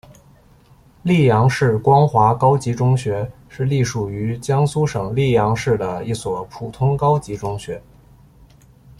[1.03, 7.79] 溧阳市光华高级中学是隶属于江苏省溧阳市的一所普通高级中学。